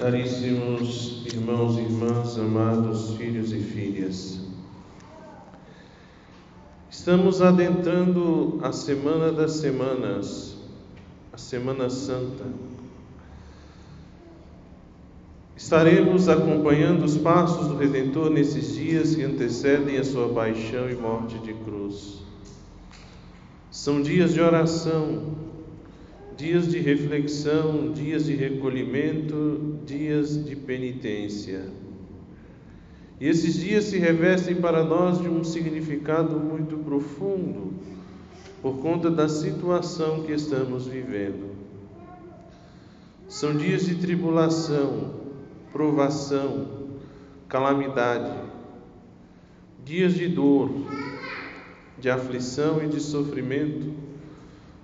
Caríssimos 0.00 1.26
irmãos 1.26 1.76
e 1.76 1.82
irmãs, 1.82 2.38
amados 2.38 3.16
filhos 3.18 3.52
e 3.52 3.60
filhas, 3.60 4.40
estamos 6.90 7.42
adentrando 7.42 8.58
a 8.62 8.72
Semana 8.72 9.30
das 9.30 9.52
Semanas, 9.56 10.56
a 11.30 11.36
Semana 11.36 11.90
Santa. 11.90 12.46
Estaremos 15.54 16.30
acompanhando 16.30 17.04
os 17.04 17.18
passos 17.18 17.68
do 17.68 17.76
Redentor 17.76 18.30
nesses 18.30 18.74
dias 18.76 19.14
que 19.14 19.22
antecedem 19.22 19.98
a 19.98 20.04
sua 20.04 20.30
paixão 20.30 20.88
e 20.88 20.94
morte 20.94 21.38
de 21.40 21.52
cruz. 21.52 22.22
São 23.70 24.00
dias 24.00 24.32
de 24.32 24.40
oração, 24.40 25.49
dias 26.40 26.68
de 26.68 26.78
reflexão, 26.78 27.92
dias 27.92 28.24
de 28.24 28.34
recolhimento, 28.34 29.78
dias 29.84 30.42
de 30.42 30.56
penitência. 30.56 31.66
E 33.20 33.28
esses 33.28 33.56
dias 33.56 33.84
se 33.84 33.98
revestem 33.98 34.54
para 34.54 34.82
nós 34.82 35.20
de 35.20 35.28
um 35.28 35.44
significado 35.44 36.40
muito 36.40 36.78
profundo, 36.78 37.74
por 38.62 38.78
conta 38.78 39.10
da 39.10 39.28
situação 39.28 40.22
que 40.22 40.32
estamos 40.32 40.86
vivendo. 40.86 41.50
São 43.28 43.54
dias 43.54 43.84
de 43.84 43.96
tribulação, 43.96 45.16
provação, 45.70 46.88
calamidade, 47.48 48.48
dias 49.84 50.14
de 50.14 50.26
dor, 50.26 50.70
de 51.98 52.08
aflição 52.08 52.82
e 52.82 52.88
de 52.88 52.98
sofrimento 52.98 54.09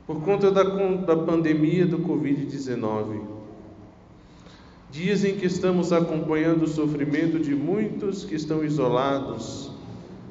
por 0.06 0.20
conta 0.22 0.50
da, 0.52 0.62
da 0.62 1.16
pandemia 1.16 1.84
do 1.84 1.98
Covid-19. 1.98 3.20
Dias 4.88 5.24
em 5.24 5.36
que 5.36 5.46
estamos 5.46 5.92
acompanhando 5.92 6.62
o 6.62 6.68
sofrimento 6.68 7.40
de 7.40 7.54
muitos 7.54 8.24
que 8.24 8.36
estão 8.36 8.64
isolados, 8.64 9.70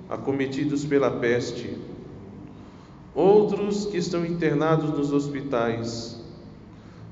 acometidos 0.10 0.86
pela 0.86 1.12
peste, 1.12 1.78
outros 3.14 3.86
que 3.86 3.98
estão 3.98 4.26
internados 4.26 4.92
nos 4.98 5.12
hospitais, 5.12 6.24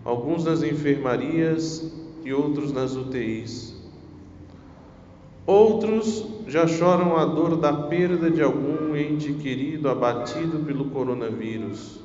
alguns 0.05 0.45
nas 0.45 0.63
enfermarias 0.63 1.91
e 2.23 2.33
outros 2.33 2.71
nas 2.71 2.95
UTIs. 2.95 3.73
Outros 5.45 6.25
já 6.47 6.65
choram 6.65 7.17
a 7.17 7.25
dor 7.25 7.57
da 7.57 7.73
perda 7.73 8.31
de 8.31 8.41
algum 8.41 8.95
ente 8.95 9.33
querido 9.33 9.89
abatido 9.89 10.59
pelo 10.59 10.85
coronavírus. 10.85 12.02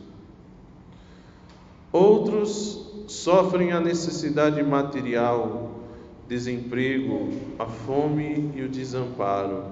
Outros 1.93 2.87
sofrem 3.07 3.73
a 3.73 3.81
necessidade 3.81 4.63
material, 4.63 5.81
desemprego, 6.29 7.31
a 7.59 7.65
fome 7.65 8.51
e 8.55 8.63
o 8.63 8.69
desamparo. 8.69 9.65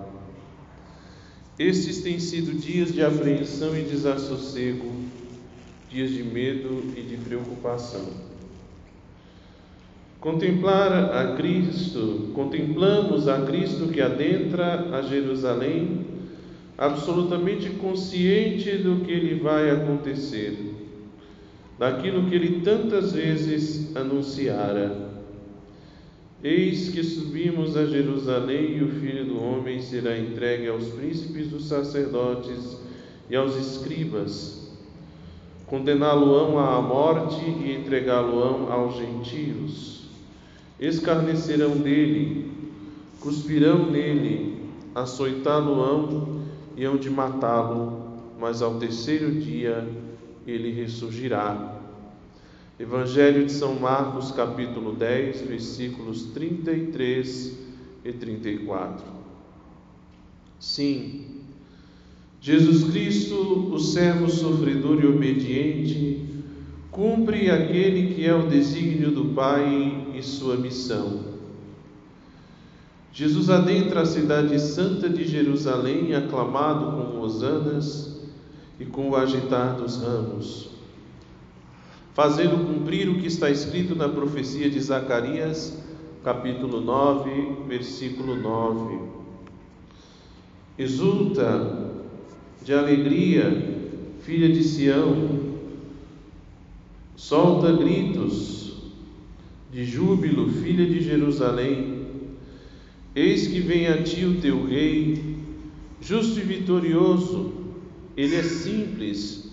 Estes 1.58 2.00
têm 2.00 2.18
sido 2.18 2.58
dias 2.58 2.92
de 2.92 3.02
apreensão 3.02 3.76
e 3.76 3.82
desassossego, 3.82 4.90
dias 5.90 6.10
de 6.10 6.22
medo 6.22 6.82
e 6.96 7.02
de 7.02 7.18
preocupação. 7.18 8.06
Contemplar 10.18 11.14
a 11.14 11.36
Cristo, 11.36 12.30
contemplamos 12.34 13.28
a 13.28 13.42
Cristo 13.42 13.88
que 13.88 14.00
adentra 14.00 14.96
a 14.96 15.02
Jerusalém, 15.02 16.06
absolutamente 16.78 17.68
consciente 17.70 18.78
do 18.78 19.04
que 19.04 19.14
lhe 19.14 19.34
vai 19.34 19.70
acontecer 19.70 20.75
daquilo 21.78 22.28
que 22.28 22.34
ele 22.34 22.60
tantas 22.60 23.12
vezes 23.12 23.94
anunciara. 23.96 25.06
Eis 26.42 26.90
que 26.90 27.02
subimos 27.02 27.76
a 27.76 27.86
Jerusalém 27.86 28.76
e 28.78 28.82
o 28.82 28.88
Filho 28.88 29.24
do 29.24 29.42
Homem 29.42 29.80
será 29.80 30.16
entregue 30.18 30.68
aos 30.68 30.86
príncipes 30.88 31.48
dos 31.48 31.66
sacerdotes 31.66 32.78
e 33.28 33.36
aos 33.36 33.56
escribas. 33.56 34.70
Condená-lo-ão 35.66 36.58
à 36.58 36.80
morte 36.80 37.40
e 37.44 37.74
entregá-lo-ão 37.74 38.72
aos 38.72 38.96
gentios. 38.96 40.04
Escarnecerão 40.78 41.78
dele, 41.78 42.52
cuspirão 43.20 43.90
nele, 43.90 44.62
açoitá-lo-ão 44.94 46.42
e 46.76 46.84
hão 46.84 46.96
de 46.96 47.10
matá-lo, 47.10 48.20
mas 48.38 48.62
ao 48.62 48.74
terceiro 48.74 49.32
dia 49.32 49.88
ele 50.46 50.70
ressurgirá. 50.70 51.75
Evangelho 52.78 53.46
de 53.46 53.52
São 53.52 53.74
Marcos, 53.80 54.30
capítulo 54.32 54.92
10, 54.92 55.42
versículos 55.42 56.24
33 56.34 57.58
e 58.04 58.12
34. 58.12 59.02
Sim, 60.60 61.24
Jesus 62.38 62.84
Cristo, 62.90 63.34
o 63.72 63.78
servo 63.78 64.28
sofredor 64.28 65.02
e 65.02 65.06
obediente, 65.06 66.22
cumpre 66.90 67.50
aquele 67.50 68.14
que 68.14 68.26
é 68.26 68.34
o 68.34 68.46
desígnio 68.46 69.10
do 69.10 69.34
Pai 69.34 70.08
e 70.14 70.22
sua 70.22 70.56
missão. 70.56 71.34
Jesus 73.10 73.48
adentra 73.48 74.02
a 74.02 74.06
cidade 74.06 74.60
santa 74.60 75.08
de 75.08 75.24
Jerusalém, 75.24 76.14
aclamado 76.14 76.92
com 76.92 77.20
hosanas, 77.20 78.20
e 78.78 78.84
com 78.84 79.08
o 79.08 79.16
agitar 79.16 79.76
dos 79.76 79.96
ramos, 79.96 80.75
fazendo 82.16 82.66
cumprir 82.66 83.10
o 83.10 83.18
que 83.18 83.26
está 83.26 83.50
escrito 83.50 83.94
na 83.94 84.08
profecia 84.08 84.70
de 84.70 84.80
Zacarias, 84.80 85.76
capítulo 86.24 86.80
9, 86.80 87.64
versículo 87.68 88.34
9. 88.34 88.98
Exulta 90.78 91.92
de 92.64 92.72
alegria, 92.72 93.44
filha 94.22 94.48
de 94.48 94.64
Sião, 94.64 95.58
solta 97.14 97.70
gritos 97.72 98.78
de 99.70 99.84
júbilo, 99.84 100.50
filha 100.50 100.86
de 100.86 101.02
Jerusalém. 101.02 102.06
Eis 103.14 103.46
que 103.46 103.60
vem 103.60 103.88
a 103.88 104.02
ti 104.02 104.24
o 104.24 104.40
teu 104.40 104.66
rei, 104.66 105.36
justo 106.00 106.40
e 106.40 106.42
vitorioso, 106.42 107.52
ele 108.16 108.36
é 108.36 108.42
simples 108.42 109.45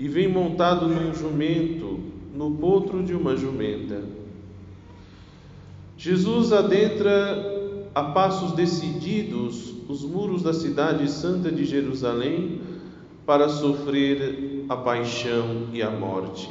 e 0.00 0.08
vem 0.08 0.26
montado 0.26 0.88
num 0.88 1.12
jumento, 1.12 2.00
no 2.34 2.52
potro 2.52 3.02
de 3.02 3.12
uma 3.12 3.36
jumenta. 3.36 4.02
Jesus 5.94 6.54
adentra 6.54 7.90
a 7.94 8.04
passos 8.04 8.52
decididos 8.52 9.74
os 9.86 10.02
muros 10.02 10.42
da 10.42 10.54
cidade 10.54 11.06
santa 11.10 11.52
de 11.52 11.66
Jerusalém 11.66 12.62
para 13.26 13.50
sofrer 13.50 14.64
a 14.70 14.76
paixão 14.76 15.68
e 15.70 15.82
a 15.82 15.90
morte. 15.90 16.50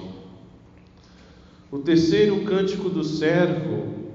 O 1.71 1.79
terceiro 1.79 2.43
cântico 2.43 2.87
do 2.87 3.03
servo, 3.03 4.11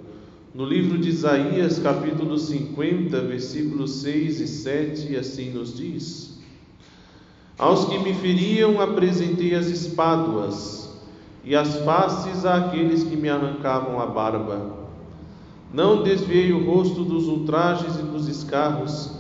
no 0.55 0.65
livro 0.65 0.97
de 0.97 1.09
Isaías, 1.09 1.81
capítulo 1.81 2.39
50, 2.39 3.21
versículos 3.23 3.95
6 3.95 4.41
e 4.41 4.47
7, 4.47 5.17
assim 5.17 5.51
nos 5.51 5.77
diz: 5.77 6.34
aos 7.59 7.85
que 7.85 7.99
me 7.99 8.13
feriam 8.15 8.81
apresentei 8.81 9.55
as 9.55 9.67
espáduas 9.67 10.91
e 11.45 11.55
as 11.55 11.77
faces 11.81 12.45
àqueles 12.45 13.05
que 13.05 13.17
me 13.17 13.29
arrancavam 13.29 14.01
a 14.01 14.07
barba. 14.07 14.85
Não 15.73 16.03
desviei 16.03 16.53
o 16.53 16.65
rosto 16.65 17.05
dos 17.05 17.27
ultrajes 17.27 17.99
e 17.99 18.03
dos 18.03 18.29
escarros, 18.29 19.11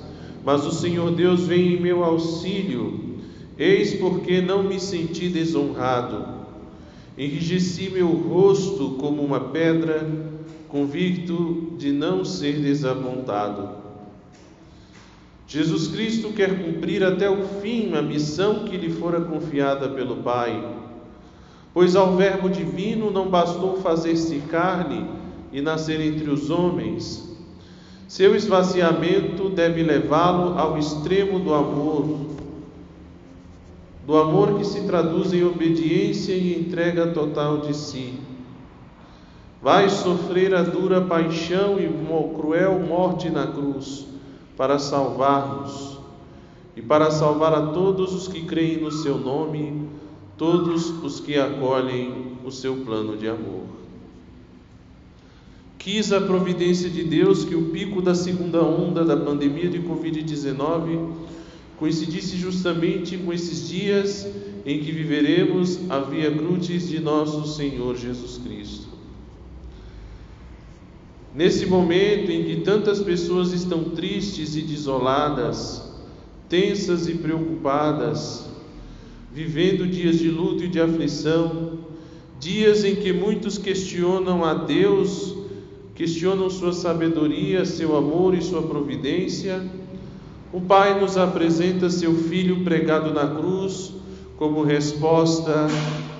mas 0.44 0.64
o 0.64 0.72
Senhor 0.72 1.10
Deus 1.12 1.46
vem 1.46 1.74
em 1.74 1.80
meu 1.80 2.04
auxílio. 2.04 3.18
Eis 3.58 3.94
porque 3.94 4.40
não 4.40 4.62
me 4.62 4.80
senti 4.80 5.28
desonrado. 5.28 6.34
Enrijeci 7.16 7.90
meu 7.90 8.08
rosto 8.08 8.96
como 9.00 9.22
uma 9.22 9.40
pedra, 9.40 10.08
convicto 10.68 11.74
de 11.78 11.92
não 11.92 12.24
ser 12.24 12.60
desapontado. 12.60 13.68
Jesus 15.54 15.86
Cristo 15.86 16.32
quer 16.32 16.64
cumprir 16.64 17.04
até 17.04 17.30
o 17.30 17.44
fim 17.62 17.94
a 17.94 18.02
missão 18.02 18.64
que 18.64 18.76
lhe 18.76 18.90
fora 18.90 19.20
confiada 19.20 19.88
pelo 19.88 20.16
Pai, 20.16 20.60
pois 21.72 21.94
ao 21.94 22.16
Verbo 22.16 22.48
divino 22.48 23.08
não 23.08 23.28
bastou 23.28 23.76
fazer-se 23.76 24.40
carne 24.50 25.06
e 25.52 25.60
nascer 25.60 26.00
entre 26.00 26.28
os 26.28 26.50
homens. 26.50 27.32
Seu 28.08 28.34
esvaziamento 28.34 29.48
deve 29.48 29.84
levá-lo 29.84 30.58
ao 30.58 30.76
extremo 30.76 31.38
do 31.38 31.54
amor, 31.54 32.18
do 34.04 34.16
amor 34.16 34.58
que 34.58 34.64
se 34.64 34.80
traduz 34.88 35.32
em 35.32 35.44
obediência 35.44 36.32
e 36.32 36.58
entrega 36.58 37.12
total 37.12 37.58
de 37.58 37.76
si. 37.76 38.14
Vai 39.62 39.88
sofrer 39.88 40.52
a 40.52 40.62
dura 40.62 41.00
paixão 41.00 41.78
e 41.78 41.88
cruel 42.34 42.80
morte 42.80 43.30
na 43.30 43.46
cruz 43.46 44.13
para 44.56 44.78
salvar-nos 44.78 45.98
e 46.76 46.82
para 46.82 47.10
salvar 47.10 47.52
a 47.54 47.66
todos 47.68 48.12
os 48.14 48.28
que 48.28 48.42
creem 48.42 48.78
no 48.78 48.90
seu 48.90 49.18
nome, 49.18 49.88
todos 50.36 50.90
os 51.02 51.20
que 51.20 51.36
acolhem 51.36 52.36
o 52.44 52.50
seu 52.50 52.76
plano 52.78 53.16
de 53.16 53.28
amor. 53.28 53.64
Quis 55.78 56.12
a 56.12 56.20
providência 56.20 56.88
de 56.88 57.04
Deus 57.04 57.44
que 57.44 57.54
o 57.54 57.66
pico 57.66 58.00
da 58.00 58.14
segunda 58.14 58.62
onda 58.62 59.04
da 59.04 59.16
pandemia 59.16 59.68
de 59.68 59.80
Covid-19 59.80 61.12
coincidisse 61.78 62.36
justamente 62.36 63.18
com 63.18 63.32
esses 63.32 63.68
dias 63.68 64.26
em 64.64 64.80
que 64.80 64.90
viveremos 64.90 65.78
a 65.90 65.98
via 65.98 66.30
crucis 66.30 66.88
de 66.88 67.00
nosso 67.00 67.46
Senhor 67.54 67.94
Jesus 67.96 68.38
Cristo. 68.38 68.93
Nesse 71.34 71.66
momento 71.66 72.30
em 72.30 72.44
que 72.44 72.60
tantas 72.60 73.00
pessoas 73.00 73.52
estão 73.52 73.82
tristes 73.90 74.54
e 74.54 74.62
desoladas, 74.62 75.92
tensas 76.48 77.08
e 77.08 77.14
preocupadas, 77.14 78.46
vivendo 79.32 79.84
dias 79.84 80.16
de 80.16 80.30
luto 80.30 80.62
e 80.62 80.68
de 80.68 80.80
aflição, 80.80 81.80
dias 82.38 82.84
em 82.84 82.94
que 82.94 83.12
muitos 83.12 83.58
questionam 83.58 84.44
a 84.44 84.54
Deus, 84.54 85.34
questionam 85.96 86.48
sua 86.48 86.72
sabedoria, 86.72 87.64
seu 87.64 87.96
amor 87.96 88.34
e 88.34 88.40
sua 88.40 88.62
providência, 88.62 89.60
o 90.52 90.60
Pai 90.60 91.00
nos 91.00 91.16
apresenta 91.16 91.90
seu 91.90 92.14
filho 92.14 92.62
pregado 92.62 93.12
na 93.12 93.26
cruz 93.26 93.92
como 94.36 94.62
resposta 94.62 95.66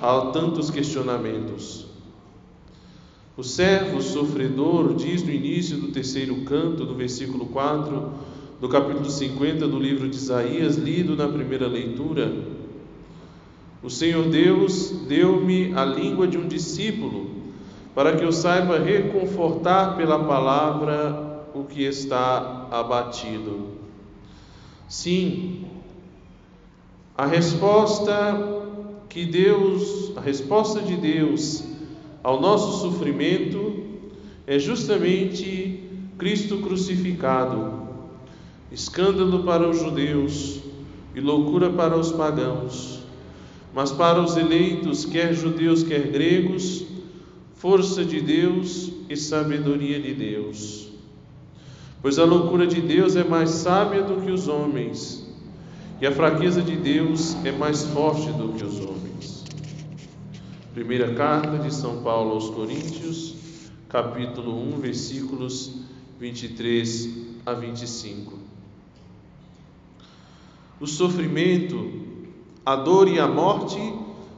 a 0.01 0.31
tantos 0.33 0.69
questionamentos. 0.69 1.94
O 3.37 3.43
servo 3.43 4.01
sofredor 4.01 4.93
diz 4.95 5.21
no 5.21 5.29
início 5.29 5.75
do 5.75 5.91
terceiro 5.91 6.37
canto, 6.45 6.85
do 6.85 6.95
versículo 6.95 7.47
4, 7.47 8.11
do 8.61 8.69
capítulo 8.69 9.09
50 9.09 9.67
do 9.67 9.77
livro 9.77 10.07
de 10.07 10.15
Isaías, 10.15 10.77
lido 10.77 11.17
na 11.17 11.27
primeira 11.27 11.67
leitura: 11.67 12.33
O 13.83 13.89
Senhor 13.89 14.29
Deus 14.29 14.89
deu-me 15.09 15.73
a 15.73 15.83
língua 15.83 16.29
de 16.29 16.37
um 16.37 16.47
discípulo, 16.47 17.29
para 17.93 18.15
que 18.15 18.23
eu 18.23 18.31
saiba 18.31 18.79
reconfortar 18.79 19.97
pela 19.97 20.23
palavra 20.23 21.45
o 21.53 21.65
que 21.65 21.83
está 21.83 22.69
abatido. 22.71 23.71
Sim, 24.87 25.65
a 27.17 27.25
resposta 27.25 28.13
que 29.09 29.25
Deus, 29.25 30.13
a 30.15 30.21
resposta 30.21 30.81
de 30.81 30.95
Deus 30.95 31.74
ao 32.25 32.41
nosso 32.41 32.81
sofrimento 32.81 33.83
é 34.47 34.57
justamente 34.57 35.79
Cristo 36.17 36.57
crucificado, 36.57 37.83
escândalo 38.71 39.43
para 39.43 39.69
os 39.69 39.77
judeus 39.77 40.59
e 41.13 41.19
loucura 41.19 41.69
para 41.69 41.95
os 41.95 42.11
pagãos, 42.11 43.01
mas 43.75 43.91
para 43.91 44.19
os 44.19 44.35
eleitos, 44.37 45.05
quer 45.05 45.35
judeus, 45.35 45.83
quer 45.83 46.07
gregos, 46.07 46.83
força 47.53 48.03
de 48.03 48.19
Deus 48.19 48.91
e 49.07 49.15
sabedoria 49.15 49.99
de 49.99 50.15
Deus. 50.15 50.87
Pois 52.01 52.17
a 52.17 52.25
loucura 52.25 52.65
de 52.65 52.81
Deus 52.81 53.15
é 53.15 53.23
mais 53.23 53.51
sábia 53.51 54.01
do 54.01 54.19
que 54.25 54.31
os 54.31 54.47
homens 54.47 55.31
e 56.01 56.07
a 56.07 56.11
fraqueza 56.11 56.63
de 56.63 56.75
Deus 56.75 57.35
é 57.45 57.51
mais 57.51 57.83
forte 57.83 58.31
do 58.31 58.53
que 58.53 58.63
os 58.63 58.79
homens. 58.79 59.45
Primeira 60.75 61.13
carta 61.13 61.57
de 61.57 61.73
São 61.73 62.03
Paulo 62.03 62.31
aos 62.31 62.49
Coríntios, 62.49 63.33
capítulo 63.87 64.61
1, 64.75 64.81
versículos 64.81 65.71
23 66.19 67.09
a 67.45 67.53
25. 67.53 68.33
O 70.77 70.85
sofrimento, 70.85 71.91
a 72.65 72.75
dor 72.75 73.07
e 73.07 73.17
a 73.17 73.25
morte 73.25 73.79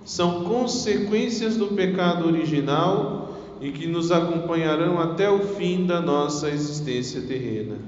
são 0.06 0.44
consequências 0.44 1.58
do 1.58 1.70
pecado 1.70 2.28
original 2.28 3.36
e 3.60 3.72
que 3.72 3.88
nos 3.88 4.12
acompanharão 4.12 5.00
até 5.00 5.28
o 5.28 5.40
fim 5.40 5.88
da 5.88 6.00
nossa 6.00 6.52
existência 6.52 7.22
terrena. 7.22 7.80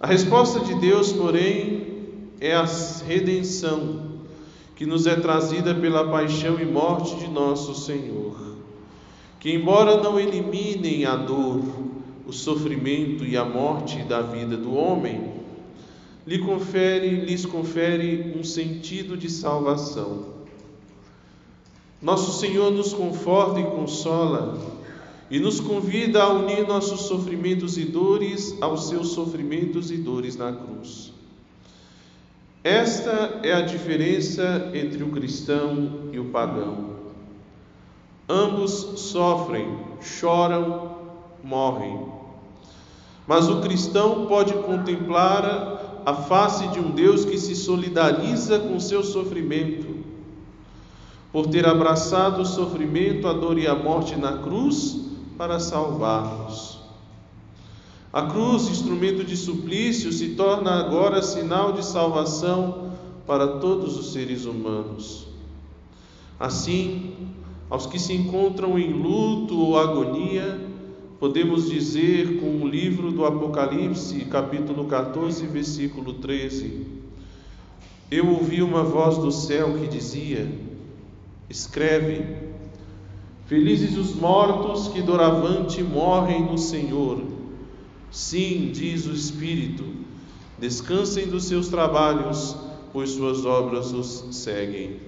A 0.00 0.08
resposta 0.08 0.58
de 0.58 0.74
Deus, 0.80 1.12
porém, 1.12 1.86
é 2.40 2.56
a 2.56 2.66
redenção 3.06 4.13
que 4.76 4.84
nos 4.84 5.06
é 5.06 5.14
trazida 5.16 5.74
pela 5.74 6.08
paixão 6.08 6.60
e 6.60 6.64
morte 6.64 7.14
de 7.16 7.28
nosso 7.28 7.74
Senhor, 7.74 8.34
que, 9.38 9.52
embora 9.52 10.02
não 10.02 10.18
eliminem 10.18 11.04
a 11.04 11.14
dor, 11.14 11.62
o 12.26 12.32
sofrimento 12.32 13.24
e 13.24 13.36
a 13.36 13.44
morte 13.44 13.98
da 14.02 14.20
vida 14.20 14.56
do 14.56 14.74
homem, 14.74 15.32
lhe 16.26 16.38
confere, 16.38 17.08
lhes 17.08 17.44
confere 17.44 18.34
um 18.36 18.42
sentido 18.42 19.16
de 19.16 19.30
salvação. 19.30 20.34
Nosso 22.00 22.38
Senhor 22.40 22.70
nos 22.70 22.92
conforta 22.92 23.60
e 23.60 23.64
consola 23.64 24.58
e 25.30 25.38
nos 25.38 25.60
convida 25.60 26.22
a 26.22 26.32
unir 26.32 26.66
nossos 26.66 27.02
sofrimentos 27.02 27.78
e 27.78 27.84
dores 27.84 28.56
aos 28.60 28.88
seus 28.88 29.08
sofrimentos 29.08 29.90
e 29.90 29.96
dores 29.96 30.36
na 30.36 30.52
cruz. 30.52 31.13
Esta 32.64 33.40
é 33.42 33.52
a 33.52 33.60
diferença 33.60 34.70
entre 34.72 35.02
o 35.02 35.10
cristão 35.10 36.08
e 36.12 36.18
o 36.18 36.30
pagão. 36.30 36.94
Ambos 38.26 38.72
sofrem, 38.96 39.80
choram, 40.00 40.96
morrem. 41.42 42.06
Mas 43.26 43.50
o 43.50 43.60
cristão 43.60 44.24
pode 44.24 44.54
contemplar 44.54 46.00
a 46.06 46.14
face 46.14 46.66
de 46.68 46.80
um 46.80 46.90
Deus 46.90 47.26
que 47.26 47.36
se 47.36 47.54
solidariza 47.54 48.58
com 48.58 48.80
seu 48.80 49.04
sofrimento, 49.04 49.98
por 51.30 51.46
ter 51.48 51.68
abraçado 51.68 52.40
o 52.40 52.46
sofrimento, 52.46 53.28
a 53.28 53.34
dor 53.34 53.58
e 53.58 53.66
a 53.66 53.74
morte 53.74 54.16
na 54.16 54.38
cruz 54.38 55.00
para 55.36 55.60
salvar-nos. 55.60 56.73
A 58.14 58.26
cruz, 58.26 58.68
instrumento 58.68 59.24
de 59.24 59.36
suplício, 59.36 60.12
se 60.12 60.36
torna 60.36 60.70
agora 60.70 61.20
sinal 61.20 61.72
de 61.72 61.84
salvação 61.84 62.92
para 63.26 63.58
todos 63.58 63.98
os 63.98 64.12
seres 64.12 64.44
humanos. 64.44 65.26
Assim, 66.38 67.12
aos 67.68 67.86
que 67.86 67.98
se 67.98 68.12
encontram 68.12 68.78
em 68.78 68.92
luto 68.92 69.58
ou 69.58 69.76
agonia, 69.76 70.64
podemos 71.18 71.68
dizer 71.68 72.38
com 72.38 72.62
o 72.62 72.68
livro 72.68 73.10
do 73.10 73.24
Apocalipse, 73.24 74.24
capítulo 74.26 74.84
14, 74.84 75.44
versículo 75.48 76.12
13: 76.12 76.86
Eu 78.12 78.28
ouvi 78.28 78.62
uma 78.62 78.84
voz 78.84 79.18
do 79.18 79.32
céu 79.32 79.76
que 79.76 79.88
dizia: 79.88 80.48
Escreve, 81.50 82.24
felizes 83.46 83.96
os 83.96 84.14
mortos 84.14 84.86
que 84.86 85.02
doravante 85.02 85.82
morrem 85.82 86.44
no 86.44 86.56
Senhor 86.56 87.33
Sim, 88.14 88.70
diz 88.72 89.06
o 89.06 89.10
Espírito, 89.10 89.84
descansem 90.56 91.26
dos 91.26 91.46
seus 91.46 91.66
trabalhos, 91.66 92.56
pois 92.92 93.10
suas 93.10 93.44
obras 93.44 93.92
os 93.92 94.36
seguem. 94.36 95.00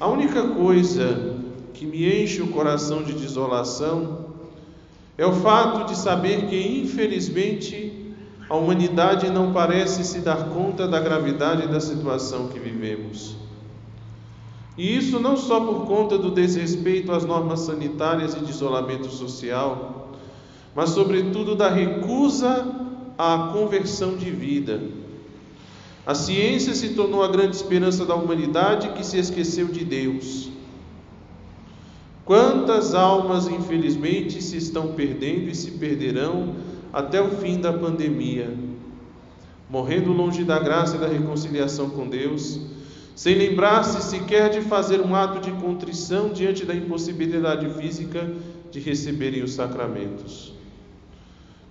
A 0.00 0.08
única 0.08 0.42
coisa 0.48 1.36
que 1.74 1.84
me 1.84 2.22
enche 2.22 2.40
o 2.40 2.48
coração 2.48 3.02
de 3.02 3.12
desolação 3.12 4.30
é 5.18 5.26
o 5.26 5.34
fato 5.34 5.84
de 5.84 5.98
saber 5.98 6.46
que, 6.46 6.80
infelizmente, 6.80 8.14
a 8.48 8.56
humanidade 8.56 9.28
não 9.28 9.52
parece 9.52 10.02
se 10.02 10.20
dar 10.20 10.48
conta 10.48 10.88
da 10.88 10.98
gravidade 10.98 11.68
da 11.68 11.78
situação 11.78 12.48
que 12.48 12.58
vivemos. 12.58 13.36
E 14.78 14.96
isso 14.96 15.20
não 15.20 15.36
só 15.36 15.60
por 15.60 15.84
conta 15.84 16.16
do 16.16 16.30
desrespeito 16.30 17.12
às 17.12 17.26
normas 17.26 17.60
sanitárias 17.60 18.34
e 18.34 18.40
de 18.40 18.50
isolamento 18.50 19.10
social, 19.10 20.05
mas, 20.76 20.90
sobretudo, 20.90 21.54
da 21.54 21.70
recusa 21.70 22.66
à 23.16 23.50
conversão 23.50 24.14
de 24.14 24.30
vida. 24.30 24.78
A 26.04 26.14
ciência 26.14 26.74
se 26.74 26.90
tornou 26.90 27.24
a 27.24 27.28
grande 27.28 27.56
esperança 27.56 28.04
da 28.04 28.14
humanidade 28.14 28.90
que 28.90 29.04
se 29.04 29.16
esqueceu 29.18 29.68
de 29.68 29.86
Deus. 29.86 30.50
Quantas 32.26 32.94
almas, 32.94 33.48
infelizmente, 33.48 34.42
se 34.42 34.58
estão 34.58 34.88
perdendo 34.88 35.48
e 35.48 35.54
se 35.54 35.70
perderão 35.70 36.54
até 36.92 37.22
o 37.22 37.30
fim 37.30 37.58
da 37.58 37.72
pandemia, 37.72 38.54
morrendo 39.70 40.12
longe 40.12 40.44
da 40.44 40.58
graça 40.58 40.96
e 40.96 41.00
da 41.00 41.08
reconciliação 41.08 41.88
com 41.88 42.06
Deus, 42.06 42.60
sem 43.14 43.34
lembrar-se 43.34 44.02
sequer 44.02 44.50
de 44.50 44.60
fazer 44.60 45.00
um 45.00 45.14
ato 45.14 45.40
de 45.40 45.52
contrição 45.52 46.28
diante 46.28 46.66
da 46.66 46.74
impossibilidade 46.74 47.66
física 47.80 48.30
de 48.70 48.78
receberem 48.78 49.42
os 49.42 49.54
sacramentos. 49.54 50.55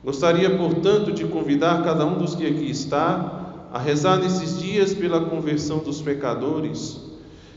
Gostaria, 0.06 0.56
portanto, 0.56 1.12
de 1.12 1.26
convidar 1.26 1.84
cada 1.84 2.06
um 2.06 2.20
dos 2.20 2.36
que 2.36 2.46
aqui 2.46 2.70
está 2.70 3.68
a 3.74 3.80
rezar 3.80 4.18
nesses 4.18 4.60
dias 4.60 4.94
pela 4.94 5.20
conversão 5.26 5.80
dos 5.80 6.00
pecadores 6.00 7.02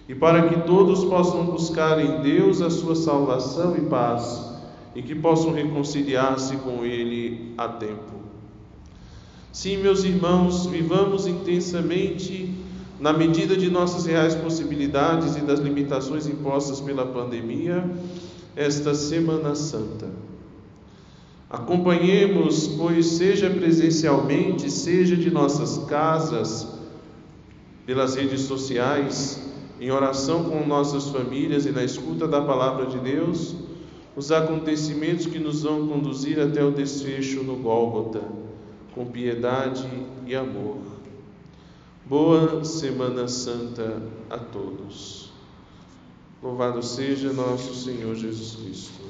e 0.08 0.14
para 0.14 0.48
que 0.48 0.62
todos 0.62 1.04
possam 1.04 1.44
buscar 1.44 2.00
em 2.00 2.22
Deus 2.22 2.62
a 2.62 2.70
sua 2.70 2.96
salvação 2.96 3.76
e 3.76 3.82
paz 3.82 4.50
e 4.94 5.02
que 5.02 5.14
possam 5.14 5.52
reconciliar-se 5.52 6.56
com 6.56 6.86
Ele 6.86 7.52
a 7.58 7.68
tempo. 7.68 8.16
Sim, 9.52 9.76
meus 9.82 10.04
irmãos, 10.04 10.64
vivamos 10.64 11.26
intensamente 11.26 12.54
na 12.98 13.12
medida 13.12 13.58
de 13.58 13.70
nossas 13.70 14.06
reais 14.06 14.34
possibilidades 14.34 15.36
e 15.36 15.42
das 15.42 15.60
limitações 15.60 16.26
impostas 16.26 16.80
pela 16.80 17.04
pandemia 17.04 17.84
esta 18.56 18.94
Semana 18.94 19.54
Santa. 19.54 20.08
Acompanhemos, 21.50 22.66
pois, 22.68 23.06
seja 23.06 23.48
presencialmente, 23.48 24.70
seja 24.70 25.16
de 25.16 25.30
nossas 25.30 25.78
casas, 25.86 26.68
pelas 27.86 28.16
redes 28.16 28.42
sociais, 28.42 29.40
em 29.80 29.90
oração 29.90 30.44
com 30.44 30.66
nossas 30.66 31.08
famílias 31.08 31.64
e 31.64 31.70
na 31.70 31.82
escuta 31.82 32.28
da 32.28 32.42
palavra 32.42 32.84
de 32.84 32.98
Deus, 32.98 33.54
os 34.14 34.30
acontecimentos 34.30 35.24
que 35.24 35.38
nos 35.38 35.62
vão 35.62 35.88
conduzir 35.88 36.38
até 36.38 36.62
o 36.62 36.70
desfecho 36.70 37.42
no 37.42 37.56
Gólgota, 37.56 38.20
com 38.94 39.06
piedade 39.06 39.88
e 40.26 40.34
amor. 40.34 40.76
Boa 42.04 42.62
Semana 42.62 43.26
Santa 43.26 44.02
a 44.28 44.36
todos. 44.36 45.30
Louvado 46.42 46.82
seja 46.82 47.32
nosso 47.32 47.74
Senhor 47.74 48.14
Jesus 48.14 48.56
Cristo. 48.56 49.00